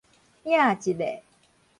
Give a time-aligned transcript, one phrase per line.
[0.45, 1.21] 影一下